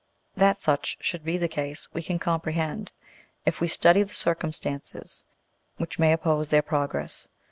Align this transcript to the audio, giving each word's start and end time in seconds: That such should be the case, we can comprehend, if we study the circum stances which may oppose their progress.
That 0.35 0.57
such 0.57 0.97
should 0.99 1.23
be 1.23 1.37
the 1.37 1.47
case, 1.47 1.87
we 1.93 2.01
can 2.01 2.17
comprehend, 2.17 2.91
if 3.45 3.61
we 3.61 3.67
study 3.67 4.01
the 4.01 4.15
circum 4.15 4.51
stances 4.51 5.25
which 5.77 5.99
may 5.99 6.11
oppose 6.11 6.49
their 6.49 6.63
progress. 6.63 7.27